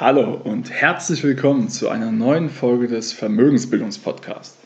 Hallo 0.00 0.40
und 0.44 0.70
herzlich 0.70 1.22
willkommen 1.24 1.68
zu 1.68 1.90
einer 1.90 2.10
neuen 2.10 2.48
Folge 2.48 2.88
des 2.88 3.12
Vermögensbildungspodcasts. 3.12 4.56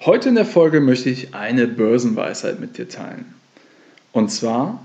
Heute 0.00 0.30
in 0.30 0.34
der 0.34 0.46
Folge 0.46 0.80
möchte 0.80 1.10
ich 1.10 1.34
eine 1.34 1.66
Börsenweisheit 1.66 2.58
mit 2.58 2.78
dir 2.78 2.88
teilen. 2.88 3.34
Und 4.12 4.30
zwar 4.30 4.80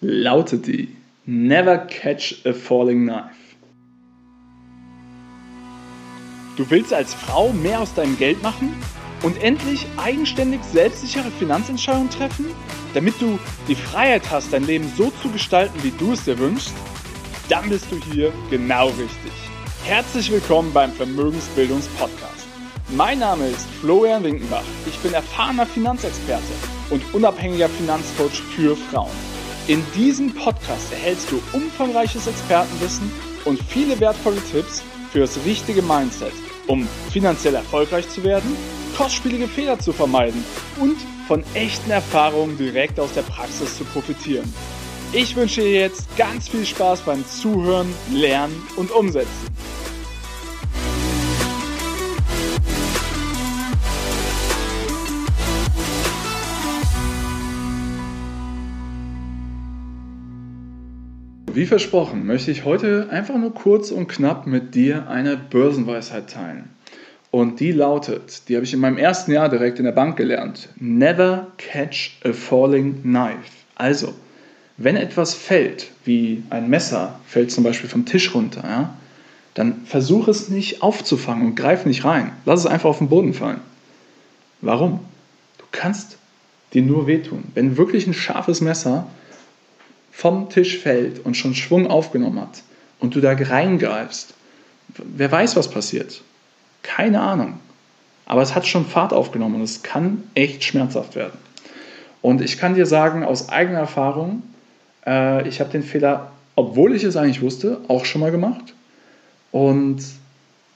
lautet 0.00 0.66
die 0.66 0.96
Never 1.26 1.76
catch 1.76 2.46
a 2.46 2.54
falling 2.54 3.02
knife. 3.02 3.28
Du 6.56 6.70
willst 6.70 6.94
als 6.94 7.12
Frau 7.12 7.52
mehr 7.52 7.80
aus 7.80 7.92
deinem 7.92 8.16
Geld 8.16 8.42
machen 8.42 8.72
und 9.22 9.42
endlich 9.42 9.86
eigenständig 9.98 10.62
selbstsichere 10.62 11.30
Finanzentscheidungen 11.38 12.08
treffen, 12.08 12.46
damit 12.94 13.20
du 13.20 13.38
die 13.68 13.74
Freiheit 13.74 14.30
hast, 14.30 14.54
dein 14.54 14.64
Leben 14.64 14.90
so 14.96 15.12
zu 15.20 15.28
gestalten, 15.28 15.78
wie 15.82 15.92
du 15.98 16.14
es 16.14 16.24
dir 16.24 16.38
wünschst? 16.38 16.72
Dann 17.50 17.68
bist 17.68 17.86
du 17.90 17.96
hier 18.12 18.32
genau 18.48 18.86
richtig. 18.90 19.32
Herzlich 19.82 20.30
willkommen 20.30 20.72
beim 20.72 20.92
Vermögensbildungspodcast. 20.92 22.46
Mein 22.90 23.18
Name 23.18 23.48
ist 23.48 23.68
Florian 23.80 24.22
Winkenbach. 24.22 24.62
Ich 24.86 24.96
bin 25.00 25.12
erfahrener 25.12 25.66
Finanzexperte 25.66 26.52
und 26.90 27.02
unabhängiger 27.12 27.68
Finanzcoach 27.68 28.40
für 28.54 28.76
Frauen. 28.76 29.10
In 29.66 29.84
diesem 29.96 30.32
Podcast 30.32 30.92
erhältst 30.92 31.32
du 31.32 31.42
umfangreiches 31.52 32.28
Expertenwissen 32.28 33.10
und 33.44 33.60
viele 33.60 33.98
wertvolle 33.98 34.40
Tipps 34.52 34.80
für 35.10 35.18
das 35.18 35.36
richtige 35.44 35.82
Mindset, 35.82 36.32
um 36.68 36.86
finanziell 37.10 37.56
erfolgreich 37.56 38.08
zu 38.08 38.22
werden, 38.22 38.56
kostspielige 38.96 39.48
Fehler 39.48 39.76
zu 39.76 39.92
vermeiden 39.92 40.44
und 40.78 40.98
von 41.26 41.42
echten 41.54 41.90
Erfahrungen 41.90 42.56
direkt 42.56 43.00
aus 43.00 43.12
der 43.14 43.22
Praxis 43.22 43.76
zu 43.76 43.82
profitieren. 43.82 44.54
Ich 45.12 45.34
wünsche 45.34 45.62
dir 45.62 45.72
jetzt 45.72 46.16
ganz 46.16 46.48
viel 46.48 46.64
Spaß 46.64 47.00
beim 47.00 47.26
Zuhören, 47.26 47.88
Lernen 48.12 48.54
und 48.76 48.92
Umsetzen. 48.92 49.28
Wie 61.52 61.66
versprochen, 61.66 62.24
möchte 62.24 62.52
ich 62.52 62.64
heute 62.64 63.08
einfach 63.10 63.36
nur 63.36 63.52
kurz 63.52 63.90
und 63.90 64.06
knapp 64.06 64.46
mit 64.46 64.76
dir 64.76 65.08
eine 65.08 65.36
Börsenweisheit 65.36 66.30
teilen. 66.30 66.70
Und 67.32 67.58
die 67.58 67.72
lautet, 67.72 68.48
die 68.48 68.54
habe 68.54 68.64
ich 68.64 68.72
in 68.72 68.78
meinem 68.78 68.96
ersten 68.96 69.32
Jahr 69.32 69.48
direkt 69.48 69.80
in 69.80 69.86
der 69.86 69.92
Bank 69.92 70.16
gelernt. 70.16 70.68
Never 70.76 71.48
catch 71.58 72.20
a 72.24 72.32
falling 72.32 73.02
knife. 73.02 73.50
Also, 73.74 74.14
wenn 74.82 74.96
etwas 74.96 75.34
fällt, 75.34 75.90
wie 76.06 76.42
ein 76.48 76.70
Messer 76.70 77.20
fällt 77.26 77.52
zum 77.52 77.64
Beispiel 77.64 77.90
vom 77.90 78.06
Tisch 78.06 78.34
runter, 78.34 78.62
ja, 78.64 78.94
dann 79.52 79.84
versuch 79.84 80.26
es 80.26 80.48
nicht 80.48 80.82
aufzufangen 80.82 81.48
und 81.48 81.54
greif 81.54 81.84
nicht 81.84 82.06
rein. 82.06 82.32
Lass 82.46 82.60
es 82.60 82.66
einfach 82.66 82.88
auf 82.88 82.98
den 82.98 83.10
Boden 83.10 83.34
fallen. 83.34 83.60
Warum? 84.62 85.00
Du 85.58 85.64
kannst 85.70 86.16
dir 86.72 86.80
nur 86.80 87.06
wehtun. 87.06 87.44
Wenn 87.54 87.76
wirklich 87.76 88.06
ein 88.06 88.14
scharfes 88.14 88.62
Messer 88.62 89.06
vom 90.12 90.48
Tisch 90.48 90.78
fällt 90.78 91.26
und 91.26 91.36
schon 91.36 91.54
Schwung 91.54 91.86
aufgenommen 91.86 92.40
hat 92.40 92.62
und 93.00 93.14
du 93.14 93.20
da 93.20 93.32
reingreifst, 93.32 94.32
wer 94.96 95.30
weiß, 95.30 95.56
was 95.56 95.70
passiert. 95.70 96.22
Keine 96.82 97.20
Ahnung. 97.20 97.60
Aber 98.24 98.40
es 98.40 98.54
hat 98.54 98.66
schon 98.66 98.86
Fahrt 98.86 99.12
aufgenommen 99.12 99.56
und 99.56 99.62
es 99.62 99.82
kann 99.82 100.22
echt 100.34 100.64
schmerzhaft 100.64 101.16
werden. 101.16 101.38
Und 102.22 102.40
ich 102.40 102.56
kann 102.56 102.74
dir 102.74 102.86
sagen, 102.86 103.24
aus 103.24 103.50
eigener 103.50 103.80
Erfahrung, 103.80 104.42
äh, 105.06 105.48
ich 105.48 105.60
habe 105.60 105.70
den 105.70 105.82
Fehler, 105.82 106.32
obwohl 106.56 106.94
ich 106.94 107.04
es 107.04 107.16
eigentlich 107.16 107.42
wusste, 107.42 107.80
auch 107.88 108.04
schon 108.04 108.20
mal 108.20 108.30
gemacht. 108.30 108.74
Und 109.52 110.02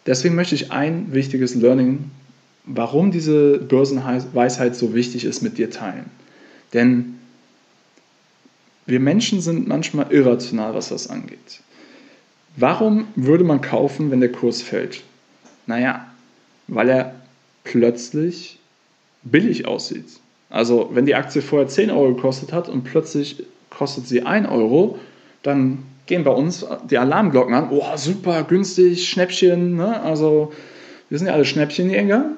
deswegen 0.07 0.35
möchte 0.35 0.55
ich 0.55 0.73
ein 0.73 1.13
wichtiges 1.13 1.55
Learning, 1.55 2.11
warum 2.65 3.11
diese 3.11 3.59
Börsenweisheit 3.59 4.75
so 4.75 4.95
wichtig 4.95 5.25
ist, 5.25 5.43
mit 5.43 5.59
dir 5.59 5.71
teilen. 5.71 6.07
Denn 6.73 7.19
wir 8.87 9.01
Menschen 9.01 9.41
sind 9.41 9.67
manchmal 9.67 10.13
irrational, 10.13 10.75
was 10.75 10.89
das 10.89 11.09
angeht. 11.09 11.61
Warum 12.57 13.07
würde 13.17 13.45
man 13.45 13.61
kaufen, 13.61 14.11
wenn 14.11 14.21
der 14.21 14.33
Kurs 14.33 14.63
fällt? 14.63 15.03
Naja, 15.67 16.07
weil 16.69 16.89
er 16.89 17.15
plötzlich 17.65 18.59
billig 19.23 19.67
aussieht. 19.67 20.05
Also 20.51 20.91
wenn 20.93 21.07
die 21.07 21.15
Aktie 21.15 21.43
vorher 21.43 21.67
10 21.67 21.91
Euro 21.91 22.15
gekostet 22.15 22.53
hat 22.53 22.69
und 22.69 22.85
plötzlich 22.85 23.45
kostet 23.75 24.07
sie 24.07 24.23
1 24.23 24.49
Euro, 24.49 24.99
dann 25.43 25.85
gehen 26.07 26.25
bei 26.25 26.31
uns 26.31 26.67
die 26.89 26.99
Alarmglocken 26.99 27.55
an. 27.55 27.69
Oh, 27.71 27.97
super, 27.97 28.45
günstig, 28.45 29.09
Schnäppchen. 29.09 29.77
Ne? 29.77 30.01
Also 30.01 30.53
wir 31.09 31.19
sind 31.19 31.27
ja 31.27 31.35
alle 31.35 31.45
Schnäppchenjäger. 31.45 32.33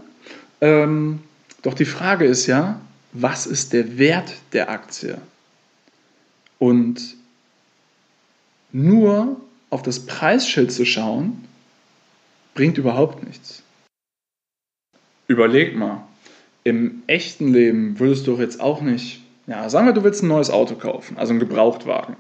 Ähm, 0.61 1.21
doch 1.63 1.75
die 1.75 1.85
Frage 1.85 2.25
ist 2.25 2.47
ja, 2.47 2.81
was 3.13 3.47
ist 3.47 3.73
der 3.73 3.99
Wert 3.99 4.33
der 4.53 4.71
Aktie? 4.71 5.19
Und 6.59 7.17
nur 8.73 9.41
auf 9.71 9.83
das 9.83 10.07
Preisschild 10.07 10.73
zu 10.73 10.85
schauen, 10.85 11.45
bringt 12.55 12.79
überhaupt 12.79 13.25
nichts. 13.25 13.63
Überleg 15.29 15.77
mal, 15.77 16.07
im 16.65 17.03
echten 17.07 17.53
Leben 17.53 17.99
würdest 17.99 18.27
du 18.27 18.33
doch 18.33 18.41
jetzt 18.41 18.61
auch 18.61 18.81
nicht, 18.81 19.23
ja, 19.47 19.69
sagen 19.69 19.87
wir, 19.87 19.93
du 19.93 20.03
willst 20.03 20.23
ein 20.23 20.29
neues 20.29 20.51
Auto 20.51 20.75
kaufen, 20.75 21.17
also 21.19 21.31
einen 21.31 21.41
Gebrauchtwagen. 21.41 22.17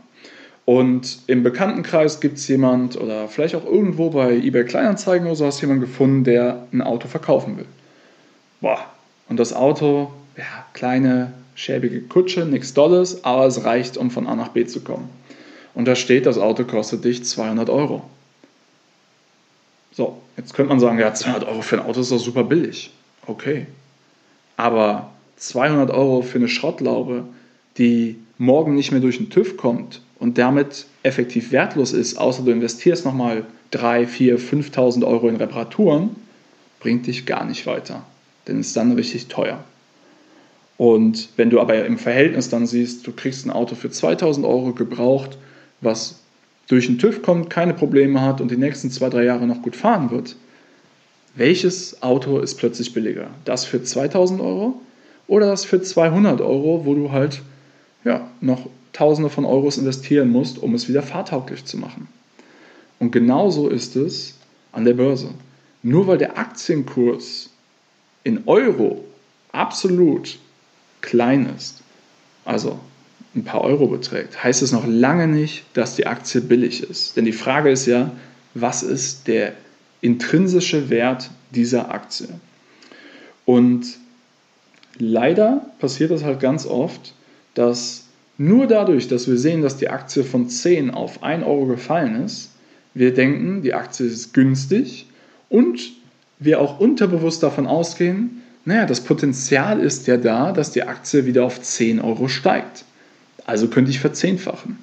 Und 0.64 1.20
im 1.28 1.42
Bekanntenkreis 1.42 2.20
gibt 2.20 2.38
es 2.38 2.48
jemand 2.48 2.96
oder 3.00 3.28
vielleicht 3.28 3.54
auch 3.54 3.64
irgendwo 3.64 4.10
bei 4.10 4.34
eBay 4.34 4.64
Kleinanzeigen 4.64 5.26
oder 5.26 5.36
so 5.36 5.46
hast 5.46 5.58
du 5.58 5.66
jemanden 5.66 5.82
gefunden, 5.82 6.24
der 6.24 6.66
ein 6.72 6.82
Auto 6.82 7.06
verkaufen 7.06 7.56
will. 7.56 7.66
Boah, 8.60 8.80
und 9.28 9.38
das 9.38 9.52
Auto, 9.52 10.10
ja, 10.36 10.66
kleine 10.72 11.32
schäbige 11.54 12.00
Kutsche, 12.02 12.44
nichts 12.44 12.74
Dolles, 12.74 13.24
aber 13.24 13.46
es 13.46 13.64
reicht, 13.64 13.96
um 13.96 14.10
von 14.10 14.26
A 14.26 14.34
nach 14.34 14.48
B 14.48 14.66
zu 14.66 14.80
kommen. 14.80 15.08
Und 15.74 15.86
da 15.86 15.94
steht, 15.94 16.26
das 16.26 16.38
Auto 16.38 16.64
kostet 16.64 17.04
dich 17.04 17.24
200 17.24 17.70
Euro. 17.70 18.02
So, 19.92 20.20
jetzt 20.36 20.52
könnte 20.52 20.70
man 20.70 20.80
sagen, 20.80 20.98
ja, 20.98 21.14
200 21.14 21.48
Euro 21.48 21.62
für 21.62 21.78
ein 21.80 21.86
Auto 21.86 22.00
ist 22.00 22.12
doch 22.12 22.18
super 22.18 22.44
billig. 22.44 22.90
Okay. 23.26 23.66
Aber 24.56 25.10
200 25.36 25.90
Euro 25.90 26.22
für 26.22 26.38
eine 26.38 26.48
Schrottlaube, 26.48 27.24
die 27.78 28.16
morgen 28.38 28.74
nicht 28.74 28.92
mehr 28.92 29.00
durch 29.00 29.18
den 29.18 29.30
TÜV 29.30 29.56
kommt 29.56 30.02
und 30.18 30.38
damit 30.38 30.86
effektiv 31.02 31.52
wertlos 31.52 31.92
ist, 31.92 32.16
außer 32.16 32.42
du 32.42 32.50
investierst 32.50 33.04
nochmal 33.04 33.44
3, 33.70 34.06
4, 34.06 34.38
5.000 34.38 35.06
Euro 35.06 35.28
in 35.28 35.36
Reparaturen, 35.36 36.10
bringt 36.80 37.06
dich 37.06 37.26
gar 37.26 37.44
nicht 37.44 37.66
weiter. 37.66 38.04
Denn 38.46 38.60
es 38.60 38.68
ist 38.68 38.76
dann 38.76 38.92
richtig 38.92 39.26
teuer. 39.26 39.64
Und 40.78 41.30
wenn 41.36 41.50
du 41.50 41.60
aber 41.60 41.84
im 41.86 41.98
Verhältnis 41.98 42.48
dann 42.48 42.66
siehst, 42.66 43.06
du 43.06 43.12
kriegst 43.12 43.46
ein 43.46 43.50
Auto 43.50 43.74
für 43.74 43.90
2000 43.90 44.46
Euro 44.46 44.72
gebraucht, 44.72 45.38
was 45.80 46.20
durch 46.68 46.86
den 46.86 46.98
TÜV 46.98 47.22
kommt, 47.22 47.50
keine 47.50 47.74
Probleme 47.74 48.20
hat 48.20 48.40
und 48.40 48.50
die 48.50 48.56
nächsten 48.56 48.90
zwei, 48.90 49.08
drei 49.08 49.24
Jahre 49.24 49.46
noch 49.46 49.62
gut 49.62 49.76
fahren 49.76 50.10
wird, 50.10 50.36
welches 51.34 52.02
Auto 52.02 52.38
ist 52.38 52.56
plötzlich 52.56 52.92
billiger? 52.92 53.30
Das 53.44 53.64
für 53.64 53.82
2000 53.82 54.40
Euro 54.40 54.80
oder 55.28 55.46
das 55.46 55.64
für 55.64 55.82
200 55.82 56.40
Euro, 56.40 56.82
wo 56.84 56.94
du 56.94 57.12
halt 57.12 57.42
ja, 58.04 58.28
noch 58.40 58.68
Tausende 58.92 59.28
von 59.28 59.44
Euros 59.44 59.76
investieren 59.76 60.30
musst, 60.30 60.58
um 60.58 60.74
es 60.74 60.88
wieder 60.88 61.02
fahrtauglich 61.02 61.64
zu 61.64 61.76
machen? 61.76 62.08
Und 62.98 63.10
genauso 63.10 63.68
ist 63.68 63.94
es 63.96 64.34
an 64.72 64.84
der 64.84 64.94
Börse. 64.94 65.30
Nur 65.82 66.06
weil 66.06 66.18
der 66.18 66.38
Aktienkurs 66.38 67.50
in 68.24 68.42
Euro 68.46 69.04
absolut 69.52 70.38
klein 71.00 71.52
ist, 71.56 71.82
also 72.44 72.78
ein 73.34 73.44
paar 73.44 73.60
Euro 73.60 73.86
beträgt, 73.86 74.42
heißt 74.42 74.62
es 74.62 74.72
noch 74.72 74.86
lange 74.86 75.28
nicht, 75.28 75.64
dass 75.74 75.96
die 75.96 76.06
Aktie 76.06 76.40
billig 76.40 76.82
ist. 76.82 77.16
Denn 77.16 77.24
die 77.24 77.32
Frage 77.32 77.70
ist 77.70 77.86
ja, 77.86 78.10
was 78.54 78.82
ist 78.82 79.28
der 79.28 79.52
intrinsische 80.00 80.88
Wert 80.88 81.30
dieser 81.50 81.90
Aktie? 81.90 82.28
Und 83.44 83.98
leider 84.98 85.66
passiert 85.78 86.10
es 86.10 86.24
halt 86.24 86.40
ganz 86.40 86.66
oft, 86.66 87.14
dass 87.54 88.06
nur 88.38 88.66
dadurch, 88.66 89.08
dass 89.08 89.28
wir 89.28 89.38
sehen, 89.38 89.62
dass 89.62 89.76
die 89.76 89.88
Aktie 89.88 90.24
von 90.24 90.48
10 90.48 90.90
auf 90.90 91.22
1 91.22 91.44
Euro 91.44 91.66
gefallen 91.66 92.24
ist, 92.24 92.50
wir 92.94 93.14
denken, 93.14 93.62
die 93.62 93.74
Aktie 93.74 94.06
ist 94.06 94.32
günstig 94.34 95.06
und 95.48 95.92
wir 96.38 96.60
auch 96.60 96.80
unterbewusst 96.80 97.42
davon 97.42 97.66
ausgehen, 97.66 98.42
naja, 98.64 98.84
das 98.84 99.00
Potenzial 99.00 99.80
ist 99.80 100.06
ja 100.06 100.16
da, 100.16 100.52
dass 100.52 100.72
die 100.72 100.82
Aktie 100.82 101.24
wieder 101.24 101.44
auf 101.44 101.60
10 101.60 102.00
Euro 102.00 102.28
steigt. 102.28 102.84
Also 103.44 103.68
könnte 103.68 103.90
ich 103.92 104.00
verzehnfachen. 104.00 104.78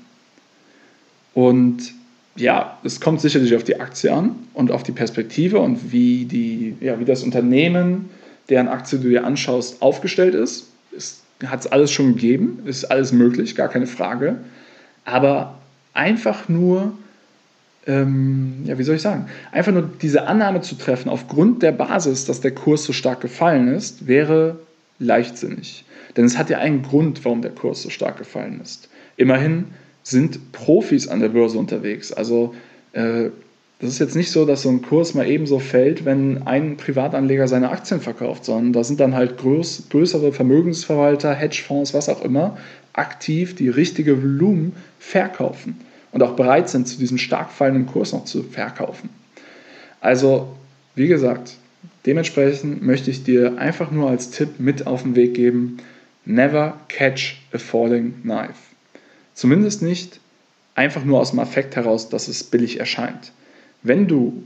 Und 1.33 1.93
ja, 2.35 2.79
es 2.83 3.01
kommt 3.01 3.21
sicherlich 3.21 3.55
auf 3.55 3.63
die 3.63 3.79
Aktie 3.79 4.11
an 4.11 4.35
und 4.53 4.71
auf 4.71 4.83
die 4.83 4.93
Perspektive 4.93 5.59
und 5.59 5.91
wie, 5.91 6.25
die, 6.25 6.75
ja, 6.79 6.99
wie 6.99 7.05
das 7.05 7.23
Unternehmen, 7.23 8.09
deren 8.49 8.67
Aktie 8.67 8.99
du 8.99 9.09
dir 9.09 9.25
anschaust, 9.25 9.81
aufgestellt 9.81 10.35
ist. 10.35 10.67
Es 10.95 11.21
hat 11.45 11.61
es 11.61 11.67
alles 11.67 11.91
schon 11.91 12.15
gegeben, 12.15 12.59
ist 12.65 12.85
alles 12.85 13.11
möglich, 13.11 13.55
gar 13.55 13.67
keine 13.67 13.87
Frage. 13.87 14.37
Aber 15.05 15.59
einfach 15.93 16.47
nur 16.49 16.93
ähm, 17.85 18.63
ja, 18.65 18.77
wie 18.77 18.83
soll 18.83 18.95
ich 18.95 19.01
sagen, 19.01 19.27
einfach 19.51 19.71
nur 19.71 19.89
diese 20.01 20.27
Annahme 20.27 20.61
zu 20.61 20.75
treffen 20.75 21.09
aufgrund 21.09 21.63
der 21.63 21.71
Basis, 21.71 22.25
dass 22.25 22.41
der 22.41 22.51
Kurs 22.51 22.85
so 22.85 22.93
stark 22.93 23.21
gefallen 23.21 23.67
ist, 23.67 24.07
wäre 24.07 24.59
leichtsinnig. 24.99 25.85
Denn 26.15 26.25
es 26.25 26.37
hat 26.37 26.49
ja 26.49 26.59
einen 26.59 26.83
Grund, 26.83 27.25
warum 27.25 27.41
der 27.41 27.51
Kurs 27.51 27.81
so 27.81 27.89
stark 27.89 28.17
gefallen 28.17 28.61
ist. 28.61 28.89
Immerhin 29.17 29.65
sind 30.03 30.51
Profis 30.51 31.07
an 31.07 31.19
der 31.19 31.29
Börse 31.29 31.57
unterwegs. 31.57 32.13
Also 32.13 32.53
äh, 32.93 33.29
das 33.79 33.89
ist 33.89 33.99
jetzt 33.99 34.15
nicht 34.15 34.31
so, 34.31 34.45
dass 34.45 34.61
so 34.61 34.69
ein 34.69 34.81
Kurs 34.81 35.13
mal 35.13 35.27
ebenso 35.27 35.59
fällt, 35.59 36.05
wenn 36.05 36.43
ein 36.47 36.77
Privatanleger 36.77 37.47
seine 37.47 37.69
Aktien 37.69 37.99
verkauft, 37.99 38.45
sondern 38.45 38.71
da 38.71 38.83
sind 38.83 38.99
dann 38.99 39.13
halt 39.13 39.37
größ, 39.37 39.89
größere 39.89 40.31
Vermögensverwalter, 40.31 41.33
Hedgefonds, 41.33 41.93
was 41.93 42.07
auch 42.07 42.23
immer, 42.23 42.57
aktiv 42.93 43.55
die 43.55 43.69
richtige 43.69 44.21
Volumen 44.21 44.73
verkaufen 44.99 45.77
und 46.11 46.23
auch 46.23 46.35
bereit 46.35 46.69
sind, 46.69 46.87
zu 46.87 46.97
diesem 46.97 47.17
stark 47.17 47.51
fallenden 47.51 47.87
Kurs 47.87 48.13
noch 48.13 48.23
zu 48.23 48.43
verkaufen. 48.43 49.09
Also, 49.99 50.55
wie 50.95 51.07
gesagt, 51.07 51.55
dementsprechend 52.05 52.83
möchte 52.83 53.11
ich 53.11 53.23
dir 53.23 53.57
einfach 53.57 53.91
nur 53.91 54.09
als 54.09 54.29
Tipp 54.29 54.59
mit 54.59 54.87
auf 54.87 55.03
den 55.03 55.15
Weg 55.15 55.33
geben, 55.33 55.77
never 56.25 56.77
catch 56.87 57.41
a 57.51 57.57
falling 57.57 58.13
knife. 58.21 58.53
Zumindest 59.33 59.81
nicht 59.81 60.19
einfach 60.75 61.03
nur 61.03 61.19
aus 61.19 61.31
dem 61.31 61.39
Affekt 61.39 61.75
heraus, 61.75 62.07
dass 62.07 62.27
es 62.27 62.43
billig 62.43 62.79
erscheint 62.79 63.33
wenn 63.83 64.07
du 64.07 64.43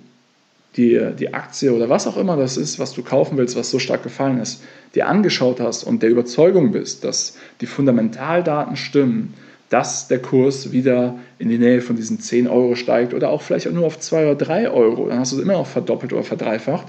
dir 0.75 1.11
die 1.11 1.33
Aktie 1.33 1.73
oder 1.73 1.89
was 1.89 2.07
auch 2.07 2.17
immer 2.17 2.37
das 2.37 2.57
ist, 2.57 2.77
was 2.79 2.93
du 2.93 3.01
kaufen 3.01 3.37
willst, 3.37 3.55
was 3.55 3.71
so 3.71 3.79
stark 3.79 4.03
gefallen 4.03 4.39
ist, 4.39 4.61
dir 4.95 5.07
angeschaut 5.07 5.59
hast 5.59 5.83
und 5.83 6.03
der 6.03 6.09
Überzeugung 6.09 6.71
bist, 6.71 7.03
dass 7.03 7.37
die 7.61 7.65
Fundamentaldaten 7.65 8.75
stimmen, 8.75 9.33
dass 9.69 10.07
der 10.07 10.19
Kurs 10.19 10.71
wieder 10.71 11.17
in 11.39 11.49
die 11.49 11.57
Nähe 11.57 11.81
von 11.81 11.95
diesen 11.95 12.19
10 12.19 12.47
Euro 12.47 12.75
steigt 12.75 13.13
oder 13.13 13.29
auch 13.29 13.41
vielleicht 13.41 13.71
nur 13.71 13.85
auf 13.85 13.99
2 13.99 14.25
oder 14.31 14.35
3 14.35 14.69
Euro, 14.69 15.09
dann 15.09 15.19
hast 15.19 15.33
du 15.33 15.37
es 15.37 15.41
immer 15.41 15.53
noch 15.53 15.67
verdoppelt 15.67 16.13
oder 16.13 16.23
verdreifacht, 16.23 16.87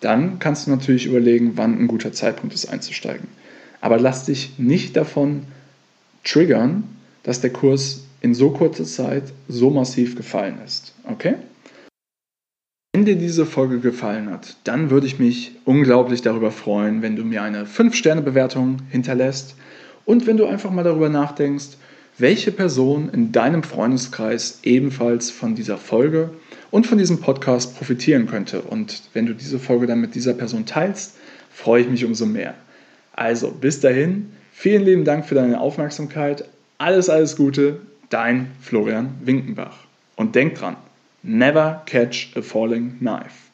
dann 0.00 0.38
kannst 0.38 0.66
du 0.66 0.70
natürlich 0.70 1.06
überlegen, 1.06 1.52
wann 1.56 1.78
ein 1.78 1.86
guter 1.86 2.12
Zeitpunkt 2.12 2.54
ist 2.54 2.66
einzusteigen. 2.66 3.28
Aber 3.80 3.98
lass 3.98 4.26
dich 4.26 4.58
nicht 4.58 4.96
davon 4.96 5.44
triggern, 6.24 6.84
dass 7.22 7.40
der 7.40 7.50
Kurs 7.50 8.04
in 8.20 8.34
so 8.34 8.50
kurzer 8.50 8.84
Zeit 8.84 9.24
so 9.48 9.70
massiv 9.70 10.16
gefallen 10.16 10.58
ist. 10.64 10.94
Okay? 11.04 11.36
Wenn 13.00 13.06
dir 13.06 13.16
diese 13.16 13.46
Folge 13.46 13.78
gefallen 13.78 14.28
hat, 14.28 14.56
dann 14.64 14.90
würde 14.90 15.06
ich 15.06 15.18
mich 15.18 15.52
unglaublich 15.64 16.20
darüber 16.20 16.50
freuen, 16.50 17.00
wenn 17.00 17.16
du 17.16 17.24
mir 17.24 17.40
eine 17.42 17.64
5-Sterne-Bewertung 17.64 18.76
hinterlässt 18.90 19.54
und 20.04 20.26
wenn 20.26 20.36
du 20.36 20.44
einfach 20.44 20.70
mal 20.70 20.84
darüber 20.84 21.08
nachdenkst, 21.08 21.78
welche 22.18 22.52
Person 22.52 23.08
in 23.10 23.32
deinem 23.32 23.62
Freundeskreis 23.62 24.58
ebenfalls 24.64 25.30
von 25.30 25.54
dieser 25.54 25.78
Folge 25.78 26.28
und 26.70 26.86
von 26.86 26.98
diesem 26.98 27.22
Podcast 27.22 27.74
profitieren 27.74 28.26
könnte. 28.26 28.60
Und 28.60 29.04
wenn 29.14 29.24
du 29.24 29.32
diese 29.32 29.58
Folge 29.58 29.86
dann 29.86 30.02
mit 30.02 30.14
dieser 30.14 30.34
Person 30.34 30.66
teilst, 30.66 31.16
freue 31.50 31.80
ich 31.80 31.88
mich 31.88 32.04
umso 32.04 32.26
mehr. 32.26 32.52
Also 33.14 33.50
bis 33.50 33.80
dahin, 33.80 34.30
vielen 34.52 34.84
lieben 34.84 35.04
Dank 35.06 35.24
für 35.24 35.36
deine 35.36 35.58
Aufmerksamkeit. 35.58 36.44
Alles, 36.76 37.08
alles 37.08 37.34
Gute, 37.34 37.80
dein 38.10 38.50
Florian 38.60 39.14
Winkenbach. 39.24 39.86
Und 40.16 40.34
denk 40.34 40.56
dran, 40.56 40.76
Never 41.22 41.82
catch 41.86 42.34
a 42.36 42.42
falling 42.42 42.98
knife. 43.00 43.49